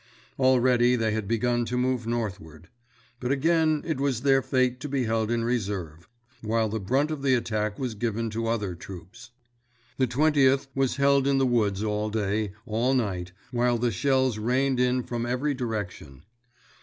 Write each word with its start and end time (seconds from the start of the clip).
Already 0.39 0.95
they 0.95 1.11
had 1.11 1.27
begun 1.27 1.63
to 1.65 1.77
move 1.77 2.07
northward. 2.07 2.69
But 3.19 3.31
again 3.31 3.83
it 3.85 3.99
was 3.99 4.21
their 4.21 4.41
fate 4.41 4.79
to 4.79 4.89
be 4.89 5.03
held 5.03 5.29
in 5.29 5.43
reserve, 5.43 6.09
while 6.41 6.69
the 6.69 6.79
brunt 6.79 7.11
of 7.11 7.21
the 7.21 7.35
attack 7.35 7.77
was 7.77 7.93
given 7.93 8.31
to 8.31 8.47
other 8.47 8.73
troops. 8.73 9.29
The 9.99 10.07
Twentieth 10.07 10.69
was 10.73 10.95
held 10.95 11.27
in 11.27 11.37
the 11.37 11.45
woods 11.45 11.83
all 11.83 12.09
day, 12.09 12.51
all 12.65 12.95
night, 12.95 13.31
while 13.51 13.77
the 13.77 13.91
shells 13.91 14.39
rained 14.39 14.79
in 14.79 15.03
from 15.03 15.23
every 15.27 15.53
direction. 15.53 16.23